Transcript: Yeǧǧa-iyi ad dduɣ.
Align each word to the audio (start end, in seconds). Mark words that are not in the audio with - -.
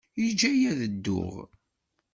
Yeǧǧa-iyi 0.19 0.67
ad 0.71 0.81
dduɣ. 0.93 1.35